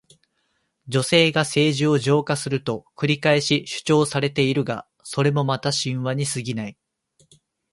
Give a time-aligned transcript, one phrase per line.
[0.87, 6.75] 女性が政治を浄化すると繰り返し主張されているが、それもまた神話にすぎない。